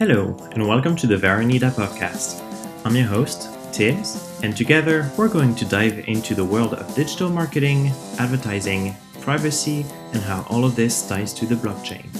[0.00, 2.40] Hello, and welcome to the Varanida podcast.
[2.86, 7.28] I'm your host, Tibbs, and together we're going to dive into the world of digital
[7.28, 9.84] marketing, advertising, privacy,
[10.14, 12.10] and how all of this ties to the blockchain.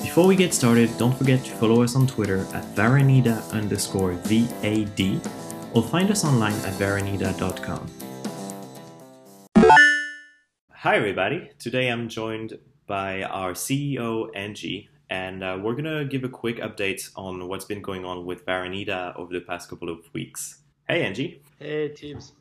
[0.00, 5.20] Before we get started, don't forget to follow us on Twitter at Varanida underscore VAD
[5.74, 7.90] or find us online at varanida.com.
[10.70, 11.50] Hi, everybody.
[11.58, 12.56] Today I'm joined
[12.86, 17.64] by our CEO, Angie, and uh, we're going to give a quick update on what's
[17.64, 20.62] been going on with Varanida over the past couple of weeks.
[20.88, 21.42] Hey, Angie.
[21.58, 22.32] Hey, Tibbs.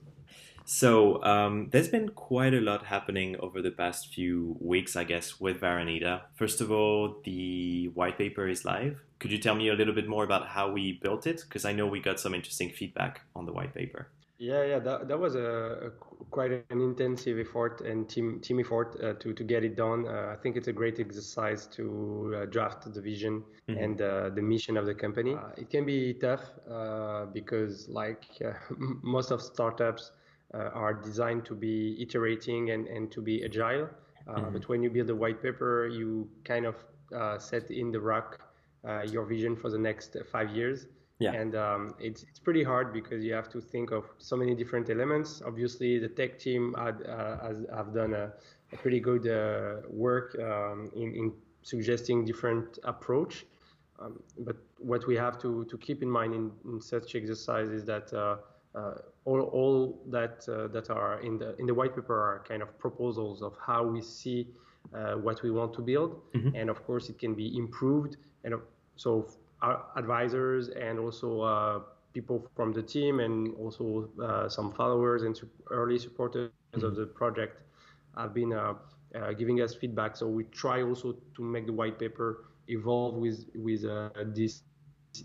[0.67, 5.39] So, um, there's been quite a lot happening over the past few weeks, I guess,
[5.39, 6.21] with Varanida.
[6.33, 8.99] First of all, the white paper is live.
[9.19, 11.43] Could you tell me a little bit more about how we built it?
[11.47, 14.09] Because I know we got some interesting feedback on the white paper.
[14.37, 15.91] Yeah, yeah, that, that was a, a
[16.29, 20.05] quite an intensive effort and team team effort uh, to to get it done.
[20.05, 23.81] Uh, I think it's a great exercise to uh, draft the vision mm-hmm.
[23.81, 25.35] and uh, the mission of the company.
[25.35, 28.25] Uh, it can be tough uh, because, like
[28.77, 30.11] most of startups,
[30.53, 33.87] are designed to be iterating and and to be agile.
[34.27, 34.53] Mm-hmm.
[34.53, 36.75] But when you build a white paper, you kind of
[37.41, 38.41] set in the rock
[39.05, 40.87] your vision for the next five years.
[41.19, 41.31] Yeah.
[41.31, 44.89] And um, it's, it's pretty hard because you have to think of so many different
[44.89, 45.41] elements.
[45.45, 48.33] Obviously, the tech team had, uh, has have done a,
[48.73, 53.45] a pretty good uh, work um, in, in suggesting different approach.
[53.99, 57.85] Um, but what we have to, to keep in mind in, in such exercise is
[57.85, 58.35] that uh,
[58.77, 62.61] uh, all, all that uh, that are in the in the white paper are kind
[62.61, 64.49] of proposals of how we see
[64.93, 66.53] uh, what we want to build, mm-hmm.
[66.55, 68.17] and of course it can be improved.
[68.43, 68.55] And
[68.97, 69.29] so
[69.95, 71.79] advisors and also uh,
[72.13, 76.85] people from the team and also uh, some followers and early supporters mm-hmm.
[76.85, 77.61] of the project
[78.17, 78.73] have been uh,
[79.15, 80.15] uh, giving us feedback.
[80.15, 84.63] So we try also to make the white paper evolve with with uh, this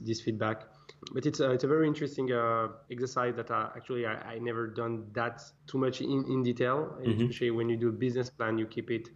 [0.03, 0.65] this feedback.
[1.13, 4.67] But it's a, it's a very interesting uh, exercise that I, actually I, I never
[4.67, 6.79] done that too much in, in detail.
[6.79, 7.11] Mm-hmm.
[7.11, 9.09] Especially when you do a business plan, you keep it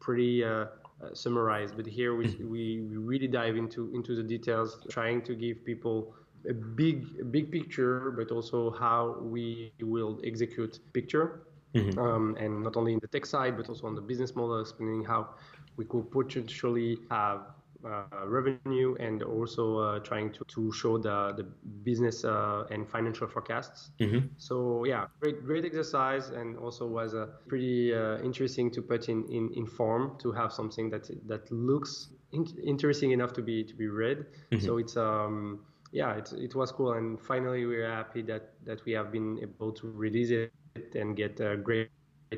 [0.00, 0.66] pretty uh,
[1.14, 1.76] summarized.
[1.76, 6.14] But here we, we, we really dive into into the details, trying to give people
[6.48, 11.46] a big a big picture, but also how we will execute picture.
[11.74, 11.98] Mm-hmm.
[12.00, 15.04] Um, and not only in the tech side, but also on the business model, explaining
[15.04, 15.28] how
[15.76, 17.42] we could potentially have
[17.84, 21.44] uh, revenue and also uh, trying to, to show the, the
[21.82, 23.90] business uh, and financial forecasts.
[24.00, 24.26] Mm-hmm.
[24.36, 29.24] So yeah, great great exercise and also was uh, pretty uh, interesting to put in,
[29.30, 33.74] in, in form to have something that that looks in- interesting enough to be to
[33.74, 34.26] be read.
[34.52, 34.66] Mm-hmm.
[34.66, 35.60] So it's um
[35.92, 39.38] yeah it, it was cool and finally we are happy that that we have been
[39.42, 40.52] able to release it
[40.94, 41.90] and get uh, great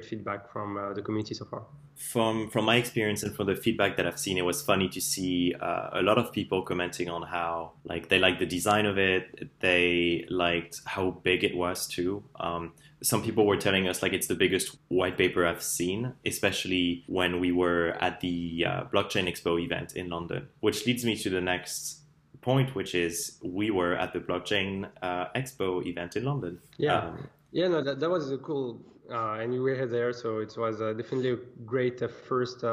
[0.08, 1.66] feedback from the community so far
[2.02, 5.00] from from my experience and from the feedback that I've seen, it was funny to
[5.00, 8.98] see uh, a lot of people commenting on how like they liked the design of
[8.98, 12.24] it, they liked how big it was too.
[12.40, 17.04] Um, some people were telling us like it's the biggest white paper I've seen, especially
[17.06, 20.48] when we were at the uh, blockchain expo event in London.
[20.60, 22.00] Which leads me to the next
[22.40, 26.58] point, which is we were at the blockchain uh, expo event in London.
[26.76, 26.98] Yeah.
[26.98, 28.80] Um, yeah, no, that, that was a cool
[29.10, 31.36] uh, and you were there, so it was uh, definitely a
[31.66, 32.64] great uh, first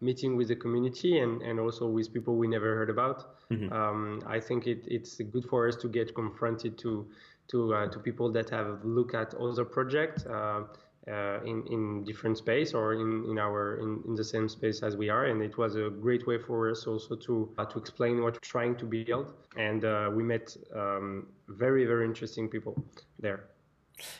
[0.00, 3.40] meeting with the community and, and also with people we never heard about.
[3.50, 3.72] Mm-hmm.
[3.72, 7.06] Um, I think it, it's good for us to get confronted to
[7.48, 10.64] to uh, to people that have looked at other projects uh,
[11.08, 14.96] uh, in in different space or in in our in, in the same space as
[14.96, 18.34] we are, and it was a great way for us also to to explain what
[18.34, 19.32] we're trying to build.
[19.56, 19.82] And
[20.16, 22.74] we met um, very very interesting people
[23.20, 23.44] there.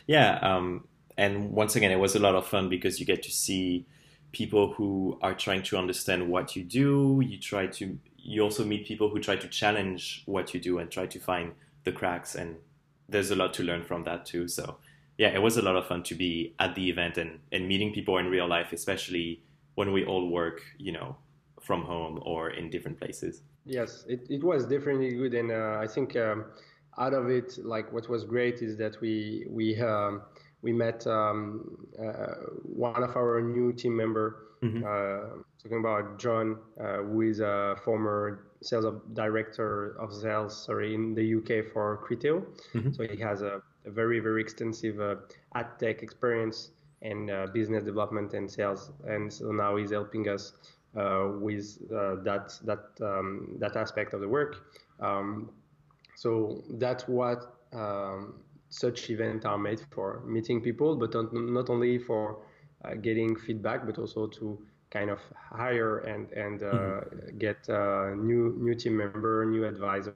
[0.05, 0.39] Yeah.
[0.41, 3.85] Um and once again, it was a lot of fun because you get to see
[4.31, 7.21] people who are trying to understand what you do.
[7.25, 10.91] You try to you also meet people who try to challenge what you do and
[10.91, 11.53] try to find
[11.85, 12.57] the cracks and
[13.09, 14.47] there's a lot to learn from that too.
[14.47, 14.77] So
[15.17, 17.93] yeah, it was a lot of fun to be at the event and, and meeting
[17.93, 19.41] people in real life, especially
[19.75, 21.15] when we all work, you know,
[21.61, 23.41] from home or in different places.
[23.65, 25.33] Yes, it, it was definitely good.
[25.33, 26.45] And uh, I think um,
[26.97, 30.21] out of it, like what was great is that we, we, um,
[30.61, 32.33] we met um, uh,
[32.63, 34.83] one of our new team member, mm-hmm.
[34.83, 41.13] uh, talking about John, uh, who is a former sales director of sales, sorry, in
[41.13, 42.43] the UK for Criteo.
[42.73, 42.91] Mm-hmm.
[42.93, 45.15] So he has a, a very, very extensive uh,
[45.53, 46.71] ad tech experience
[47.03, 48.91] and uh, business development and sales.
[49.05, 50.53] And so now he's helping us
[50.97, 54.73] uh, with that that um, that aspect of the work.
[54.99, 55.51] Um,
[56.17, 58.33] so that's what um,
[58.69, 62.39] such events are made for meeting people, but not only for
[62.83, 64.57] uh, getting feedback, but also to
[64.89, 67.37] kind of hire and and uh, mm-hmm.
[67.37, 70.15] get uh, new new team member, new advisor,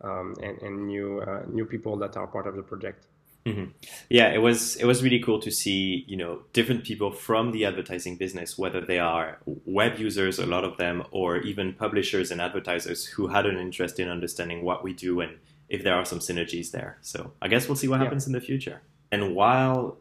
[0.00, 3.08] um, and, and new uh, new people that are part of the project.
[3.46, 3.72] Mm-hmm.
[4.08, 7.66] Yeah, it was it was really cool to see you know different people from the
[7.66, 12.40] advertising business, whether they are web users, a lot of them, or even publishers and
[12.40, 15.36] advertisers who had an interest in understanding what we do and
[15.68, 16.96] if there are some synergies there.
[17.02, 18.80] So I guess we'll see what happens in the future.
[19.12, 19.98] And while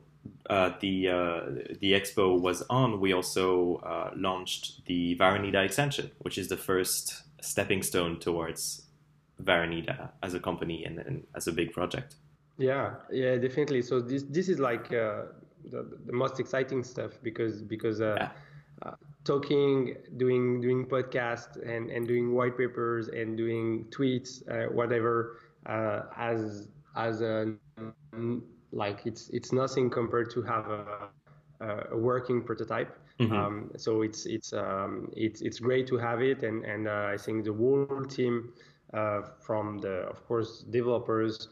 [0.50, 1.42] uh, the uh,
[1.82, 7.24] the expo was on, we also uh, launched the Varanida extension, which is the first
[7.42, 8.84] stepping stone towards
[9.42, 12.16] Varanida as a company and, and as a big project.
[12.58, 13.82] Yeah, yeah, definitely.
[13.82, 15.24] So this this is like uh,
[15.70, 18.30] the, the most exciting stuff because because uh, yeah.
[18.84, 25.38] uh, talking, doing doing podcasts and and doing white papers and doing tweets, uh, whatever,
[25.66, 27.54] uh, as as a
[28.72, 31.10] like it's it's nothing compared to have a
[31.92, 32.98] a working prototype.
[33.20, 33.34] Mm-hmm.
[33.34, 37.18] Um, so it's it's um, it's it's great to have it, and and uh, I
[37.18, 38.54] think the whole team
[39.40, 41.48] from the of course developers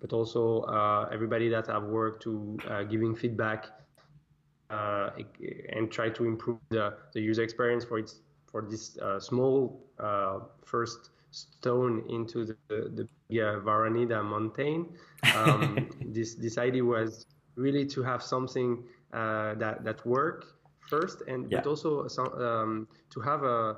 [0.00, 3.66] but also uh, everybody that have worked to uh, giving feedback
[4.70, 5.10] uh,
[5.72, 10.40] and try to improve the, the user experience for its for this uh, small uh,
[10.64, 14.88] first stone into the the, the Varanida mountain.
[15.34, 20.46] Um, this this idea was really to have something uh, that that work
[20.88, 21.58] first, and yeah.
[21.58, 23.76] but also some, um, to have a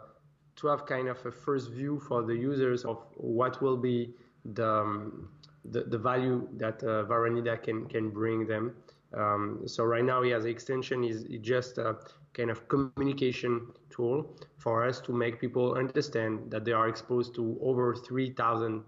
[0.57, 4.15] to have kind of a first view for the users of what will be
[4.45, 5.29] the um,
[5.65, 8.75] the, the value that uh, Varanida can can bring them.
[9.12, 11.97] Um, so right now, yeah, the extension is just a
[12.33, 17.59] kind of communication tool for us to make people understand that they are exposed to
[17.61, 18.85] over 3,000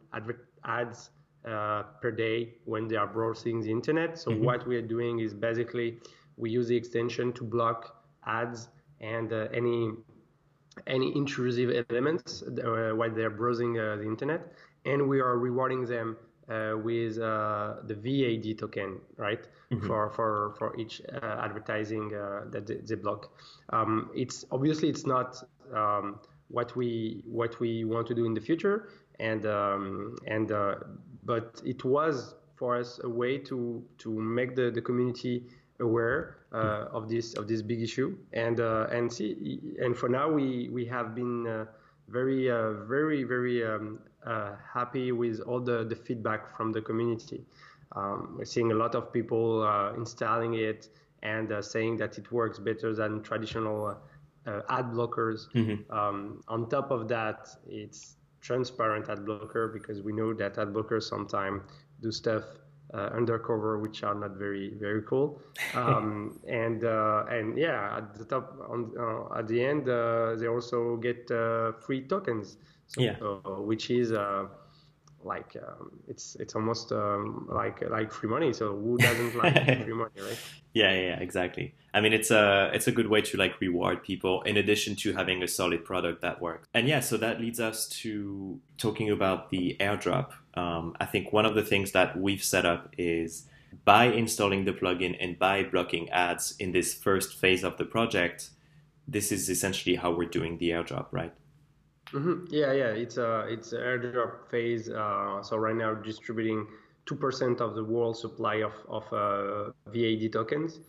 [0.65, 1.11] ads
[1.45, 4.17] uh, per day when they are browsing the internet.
[4.17, 4.45] So mm-hmm.
[4.45, 5.99] what we are doing is basically
[6.37, 7.97] we use the extension to block
[8.27, 8.69] ads
[9.01, 9.91] and uh, any
[10.87, 14.53] any intrusive elements uh, while they're browsing uh, the internet,
[14.87, 16.17] and we are rewarding them
[16.49, 19.47] uh, with uh, the VAD token, right?
[19.71, 19.87] Mm-hmm.
[19.87, 23.33] For, for, for each uh, advertising uh, that they, they block.
[23.71, 25.43] Um, it's obviously it's not
[25.75, 30.75] um, what we what we want to do in the future, and um, and uh,
[31.25, 35.45] but it was for us a way to to make the, the community
[35.81, 36.97] aware uh, mm-hmm.
[36.97, 41.15] of this of this big issue and and see and for now we we have
[41.15, 41.67] been
[42.09, 42.49] very
[42.87, 47.45] very very um, uh, happy with all the, the feedback from the community.
[47.95, 50.89] Um, we're seeing a lot of people uh, installing it
[51.23, 53.99] and uh, saying that it works better than traditional
[54.47, 55.49] uh, ad blockers.
[55.55, 55.93] Mm-hmm.
[55.93, 61.05] Um, on top of that, it's transparent ad blocker because we know that ad blockers
[61.05, 61.63] sometimes
[62.01, 62.45] do stuff
[62.95, 65.41] uh, undercover which are not very very cool
[65.75, 70.97] um, and uh, and yeah at the top on, uh, at the end they also
[70.97, 71.27] get
[71.81, 72.59] free tokens
[72.97, 73.15] yeah.
[73.59, 74.47] which is uh,
[75.25, 78.53] like um, it's it's almost um, like like free money.
[78.53, 80.39] So who doesn't like free money, right?
[80.75, 81.75] Yeah, yeah, exactly.
[81.95, 85.13] I mean, it's a it's a good way to like reward people in addition to
[85.13, 86.69] having a solid product that works.
[86.75, 90.31] And yeah, so that leads us to talking about the airdrop.
[90.55, 93.47] Um, I think one of the things that we've set up is
[93.85, 98.51] by installing the plugin and by blocking ads in this first phase of the project,
[99.09, 101.33] this is essentially how we're doing the airdrop, right?
[102.13, 102.47] Mm-hmm.
[102.51, 104.89] Yeah, yeah, it's a it's airdrop phase.
[104.89, 106.67] Uh, so right now distributing
[107.07, 110.81] two percent of the world supply of of uh, VAD tokens,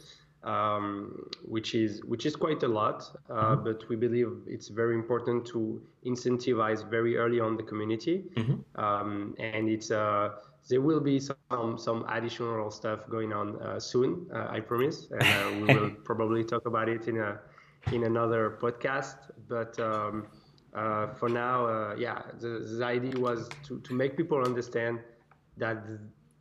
[0.43, 3.09] um, which is which is quite a lot.
[3.29, 3.63] Uh, mm-hmm.
[3.63, 8.83] But we believe it's very important to incentivize very early on the community, mm-hmm.
[8.83, 10.29] um, and it's uh,
[10.69, 14.27] there will be some some additional stuff going on uh, soon.
[14.33, 17.39] Uh, I promise, and uh, we will probably talk about it in a
[17.91, 19.15] in another podcast.
[19.47, 20.27] But um,
[20.75, 24.99] uh, for now, uh, yeah, the, the, idea was to, to make people understand
[25.57, 25.77] that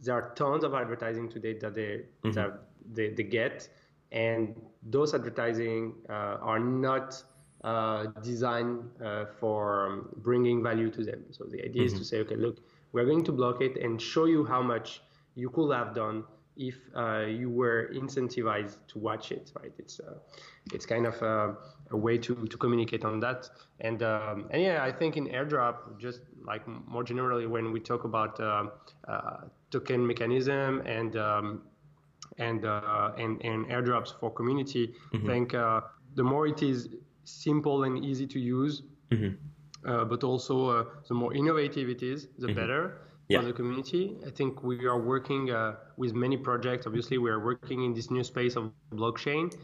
[0.01, 2.33] there are tons of advertising today that they mm-hmm.
[2.33, 2.61] that
[2.93, 3.69] they, they get,
[4.11, 7.23] and those advertising uh, are not
[7.63, 11.25] uh, designed uh, for um, bringing value to them.
[11.31, 11.95] So the idea mm-hmm.
[11.95, 12.59] is to say, okay, look,
[12.93, 15.03] we're going to block it and show you how much
[15.35, 16.25] you could have done
[16.57, 19.73] if uh, you were incentivized to watch it, right?
[19.79, 20.15] It's uh,
[20.73, 21.57] it's kind of a,
[21.91, 23.49] a, way to, to communicate on that.
[23.81, 28.05] And um, and yeah, I think in AirDrop, just like more generally, when we talk
[28.05, 28.67] about uh,
[29.09, 29.41] uh
[29.71, 31.63] token mechanism and um,
[32.39, 35.31] and, uh, and and airdrops for community, mm-hmm.
[35.31, 35.81] I think uh,
[36.15, 36.89] the more it is
[37.25, 40.09] simple and easy to use, mm-hmm.
[40.09, 42.57] but also the more innovative it is, the mm-hmm.
[42.57, 42.99] better
[43.33, 43.41] yeah.
[43.41, 44.17] for the community.
[44.27, 46.87] I think we are working uh, with many projects.
[46.87, 49.55] Obviously, we are working in this new space of blockchain,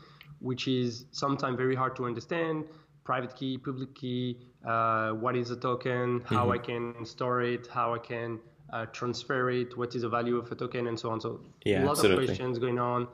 [0.41, 2.65] which is sometimes very hard to understand.
[3.05, 6.53] Private key, public key, uh, what is a token, how mm-hmm.
[6.53, 8.39] I can store it, how I can
[8.73, 11.21] uh, transfer it, what is the value of a token, and so on.
[11.21, 12.25] So yeah, a lot absolutely.
[12.25, 13.09] of questions going on,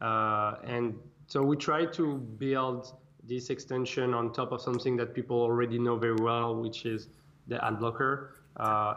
[0.00, 0.94] uh, and
[1.28, 5.96] so we try to build this extension on top of something that people already know
[5.96, 7.08] very well, which is
[7.46, 8.34] the ad blocker,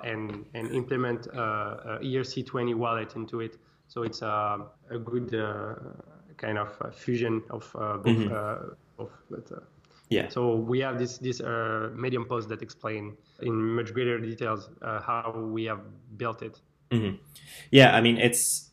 [0.04, 3.58] and and implement uh, a ERC20 wallet into it.
[3.88, 5.76] So it's a, a good uh,
[6.38, 8.06] kind of fusion of both.
[8.06, 9.02] Mm-hmm.
[9.02, 9.64] of but,
[10.10, 10.28] yeah.
[10.30, 15.02] So we have this this uh, Medium post that explain in much greater details uh,
[15.02, 15.82] how we have
[16.18, 16.60] built it.
[16.92, 17.18] Mm-hmm.
[17.72, 18.72] Yeah, I mean it's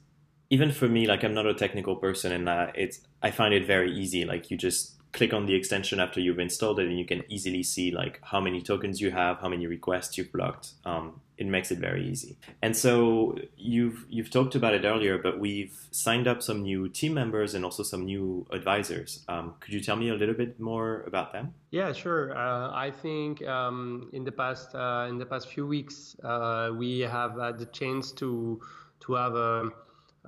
[0.48, 3.66] even for me like I'm not a technical person and uh, it's I find it
[3.66, 4.24] very easy.
[4.24, 7.62] Like you just click on the extension after you've installed it and you can easily
[7.62, 10.74] see like how many tokens you have, how many requests you've blocked.
[10.84, 12.38] Um, it makes it very easy.
[12.62, 17.14] And so you've you've talked about it earlier, but we've signed up some new team
[17.14, 19.24] members and also some new advisors.
[19.28, 21.54] Um, could you tell me a little bit more about them?
[21.70, 22.36] Yeah, sure.
[22.36, 27.00] Uh, I think um, in the past uh, in the past few weeks uh, we
[27.00, 28.60] have had the chance to
[29.00, 29.70] to have a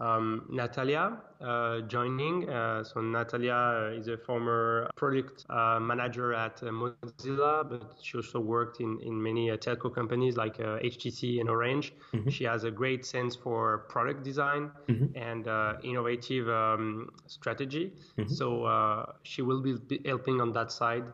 [0.01, 2.49] um, Natalia uh, joining.
[2.49, 8.41] Uh, so Natalia is a former product uh, manager at uh, Mozilla, but she also
[8.41, 11.93] worked in, in many uh, telco companies like HTC uh, and Orange.
[12.13, 12.31] Mm-hmm.
[12.31, 15.17] She has a great sense for product design mm-hmm.
[15.17, 17.93] and innovative um, strategy.
[18.19, 18.33] Mm-hmm.
[18.33, 21.05] So she will be helping on that side.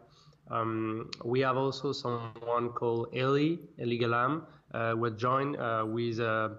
[0.51, 4.43] Um, we have also someone called Ellie, Ellie Galam,
[4.75, 5.53] uh, will join
[5.93, 6.51] with uh,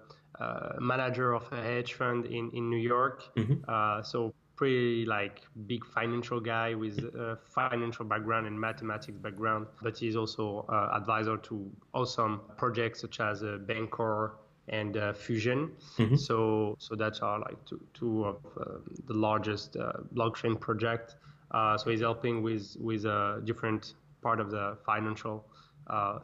[0.79, 3.23] manager of a hedge fund in, in New York.
[3.35, 3.63] Mm-hmm.
[3.67, 9.97] Uh, so pretty like big financial guy with a financial background and mathematics background, but
[9.97, 14.31] he's also uh, advisor to awesome projects such as uh, Bancor
[14.69, 15.71] and uh, Fusion.
[15.97, 16.15] Mm-hmm.
[16.15, 21.15] So so that's our like two, two of uh, the largest uh, blockchain project.
[21.51, 25.45] so he's helping with with a different part of the financial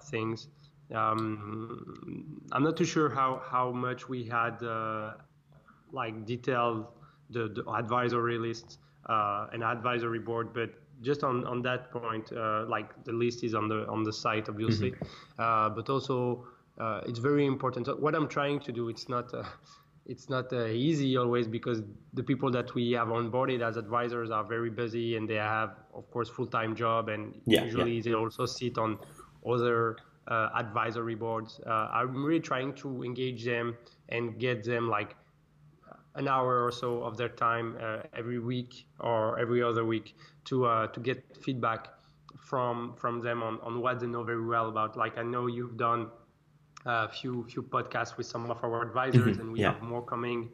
[0.09, 0.47] things.
[0.93, 5.13] Um, I'm not too sure how, how much we had uh,
[5.91, 6.87] like detailed
[7.29, 10.69] the, the advisory list uh, and advisory board, but
[11.01, 14.49] just on, on that point, uh, like the list is on the on the site
[14.49, 15.41] obviously, mm-hmm.
[15.41, 16.45] Uh, but also
[16.79, 17.87] uh, it's very important.
[17.99, 19.43] What I'm trying to do, it's not uh,
[20.05, 21.81] it's not easy always because
[22.13, 26.09] the people that we have onboarded as advisors are very busy and they have of
[26.11, 28.01] course full time job and yeah, usually yeah.
[28.03, 28.97] they also sit on
[29.47, 31.59] other uh, advisory boards.
[31.65, 33.77] Uh, I'm really trying to engage them
[34.09, 35.15] and get them like
[36.15, 40.65] an hour or so of their time uh, every week or every other week to
[40.65, 41.87] uh, to get feedback
[42.37, 44.97] from from them on, on what they know very well about.
[44.97, 46.09] Like I know you've done
[46.85, 49.41] a few few podcasts with some of our advisors, mm-hmm.
[49.41, 49.73] and we yeah.
[49.73, 50.49] have more coming.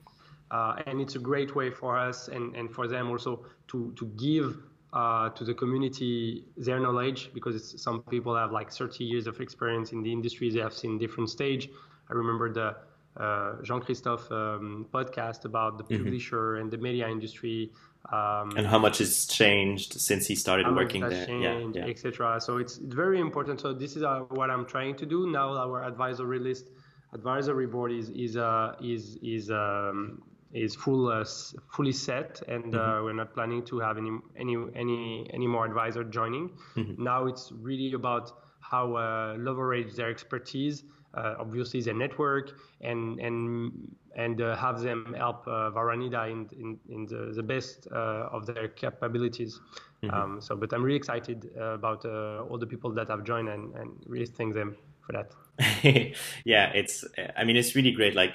[0.49, 4.05] Uh, and it's a great way for us and, and for them also to to
[4.17, 4.57] give
[4.93, 9.91] uh, to the community their knowledge because some people have like 30 years of experience
[9.91, 10.49] in the industry.
[10.49, 11.69] They have seen different stage.
[12.09, 12.75] I remember the
[13.21, 16.03] uh, Jean-Christophe um, podcast about the mm-hmm.
[16.03, 17.71] publisher and the media industry.
[18.11, 21.89] Um, and how much has changed since he started working there, changed, yeah, yeah.
[21.89, 22.39] etc.
[22.39, 23.59] So it's very important.
[23.59, 25.57] So this is uh, what I'm trying to do now.
[25.57, 26.69] Our advisory list,
[27.13, 30.21] advisory board is is uh, is is um,
[30.57, 31.25] is full uh,
[31.71, 33.05] fully set, and uh, mm-hmm.
[33.05, 36.49] we're not planning to have any any any any more advisor joining.
[36.75, 37.03] Mm-hmm.
[37.03, 40.83] Now it's really about how uh, leverage their expertise,
[41.13, 46.79] uh, obviously their network, and and and uh, have them help uh, Varanida in in,
[46.89, 49.59] in the, the best of their capabilities.
[50.03, 50.13] Mm-hmm.
[50.13, 53.91] Um, so, but I'm really excited about all the people that have joined and, and
[54.05, 55.31] really thank them for that.
[56.45, 57.03] yeah, it's.
[57.35, 58.15] I mean, it's really great.
[58.15, 58.33] Like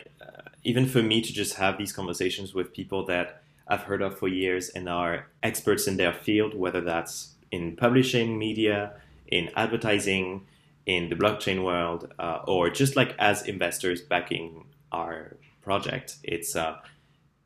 [0.64, 4.28] even for me to just have these conversations with people that I've heard of for
[4.28, 8.94] years and are experts in their field, whether that's in publishing, media,
[9.26, 10.46] in advertising,
[10.86, 16.16] in the blockchain world, uh, or just like as investors backing our project.
[16.22, 16.76] It's uh,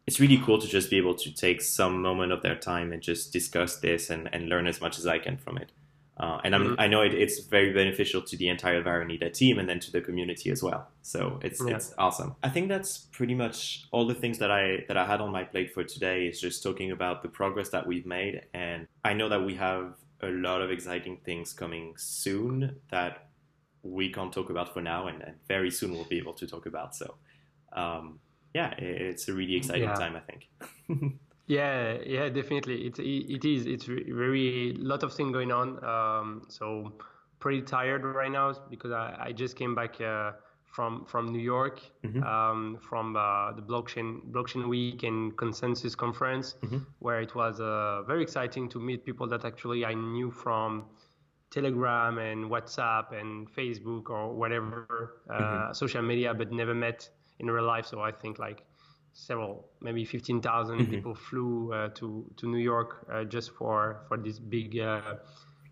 [0.06, 3.02] it's really cool to just be able to take some moment of their time and
[3.02, 5.72] just discuss this and, and learn as much as I can from it.
[6.18, 6.74] Uh, and mm-hmm.
[6.78, 10.00] i know it, it's very beneficial to the entire Varanida team and then to the
[10.00, 10.88] community as well.
[11.02, 11.76] So it's yeah.
[11.76, 12.36] it's awesome.
[12.42, 15.44] I think that's pretty much all the things that I that I had on my
[15.44, 16.26] plate for today.
[16.26, 19.94] Is just talking about the progress that we've made, and I know that we have
[20.22, 23.28] a lot of exciting things coming soon that
[23.82, 26.66] we can't talk about for now, and, and very soon we'll be able to talk
[26.66, 26.94] about.
[26.94, 27.16] So.
[27.72, 28.20] Um,
[28.54, 29.94] yeah, it's a really exciting yeah.
[29.94, 30.48] time, I think.
[31.46, 32.86] Yeah, yeah, definitely.
[32.86, 33.66] It it is.
[33.66, 35.82] It's very lot of things going on.
[35.84, 36.92] Um, so
[37.38, 40.32] pretty tired right now because I, I just came back uh,
[40.64, 42.22] from from New York, mm-hmm.
[42.24, 46.78] um, from uh, the blockchain blockchain week and consensus conference, mm-hmm.
[46.98, 50.86] where it was uh, very exciting to meet people that actually I knew from
[51.50, 55.72] Telegram and WhatsApp and Facebook or whatever uh, mm-hmm.
[55.72, 57.86] social media, but never met in real life.
[57.86, 58.64] So I think like
[59.16, 60.90] several, maybe 15,000 mm-hmm.
[60.90, 65.16] people flew uh, to to New York uh, just for for this big uh,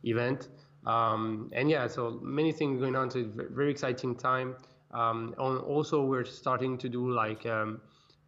[0.03, 0.49] event.
[0.87, 3.11] Um, and yeah, so many things going on.
[3.11, 4.57] So it's a very exciting time.
[4.93, 7.81] Um, also, we're starting to do like um,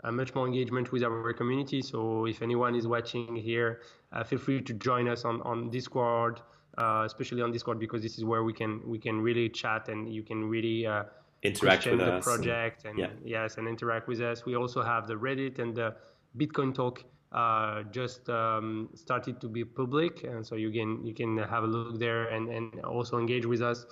[0.05, 1.81] much more engagement with our community.
[1.83, 3.81] So if anyone is watching here,
[4.13, 6.41] uh, feel free to join us on on Discord,
[6.79, 10.13] uh, especially on Discord because this is where we can we can really chat and
[10.13, 11.05] you can really uh,
[11.43, 13.43] interact with the us project and, and yeah.
[13.43, 14.45] yes and interact with us.
[14.45, 15.95] We also have the Reddit and the
[16.37, 21.37] Bitcoin Talk uh, just um, started to be public, and so you can you can
[21.39, 23.85] have a look there and and also engage with us.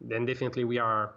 [0.00, 1.14] Then definitely we are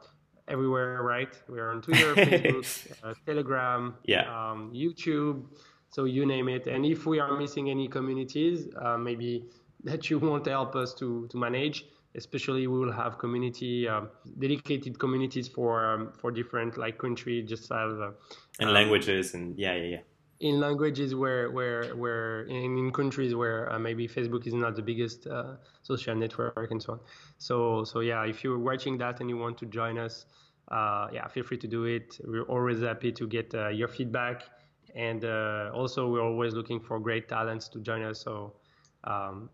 [0.47, 1.33] everywhere, right?
[1.49, 4.23] We are on Twitter, Facebook, uh, Telegram, yeah.
[4.27, 5.45] um, YouTube,
[5.89, 6.67] so you name it.
[6.67, 9.45] And if we are missing any communities, uh, maybe
[9.83, 14.09] that you want to help us to to manage, especially we will have community um,
[14.39, 18.11] dedicated communities for um, for different like country just as uh,
[18.59, 20.01] and um, languages and yeah yeah yeah
[20.43, 24.81] in languages where where where in, in countries where uh, maybe Facebook is not the
[24.81, 26.99] biggest uh, social network and so on.
[27.37, 30.25] So so yeah, if you're watching that and you want to join us,
[30.69, 32.19] uh, yeah, feel free to do it.
[32.25, 34.43] We're always happy to get uh, your feedback,
[34.95, 38.19] and uh, also we're always looking for great talents to join us.
[38.19, 38.53] So
[39.05, 39.49] um,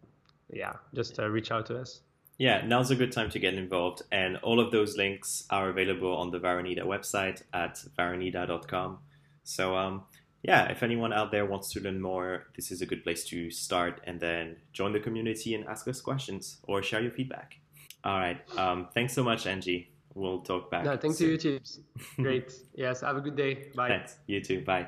[0.51, 2.01] yeah, just uh, reach out to us.
[2.39, 6.15] Yeah, now's a good time to get involved, and all of those links are available
[6.15, 9.00] on the Varanida website at varanida.com.
[9.43, 10.03] So um,
[10.41, 13.51] yeah, if anyone out there wants to learn more, this is a good place to
[13.51, 17.55] start and then join the community and ask us questions or share your feedback.
[18.05, 18.39] All right.
[18.58, 19.91] Um, thanks so much, Angie.
[20.15, 20.86] We'll talk back.
[20.86, 21.27] No, thanks soon.
[21.27, 21.79] to you, Tibbs.
[22.15, 22.53] Great.
[22.74, 23.67] yes, have a good day.
[23.75, 23.89] Bye.
[23.89, 24.15] Thanks.
[24.27, 24.63] You too.
[24.63, 24.88] Bye.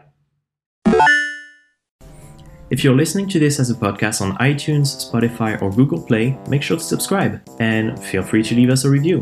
[2.71, 6.63] If you're listening to this as a podcast on iTunes, Spotify, or Google Play, make
[6.63, 9.19] sure to subscribe and feel free to leave us a review.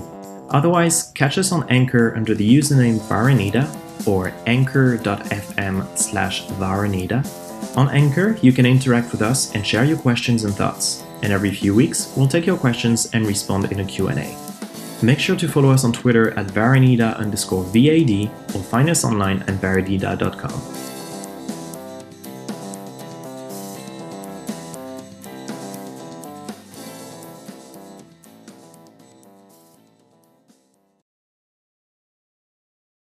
[0.51, 3.65] Otherwise, catch us on Anchor under the username Varanida
[4.07, 7.25] or anchor.fm slash varanida.
[7.75, 11.03] On Anchor, you can interact with us and share your questions and thoughts.
[11.23, 14.37] And every few weeks, we'll take your questions and respond in a Q&A.
[15.03, 19.41] Make sure to follow us on Twitter at varanida underscore VAD or find us online
[19.47, 20.98] at varanida.com.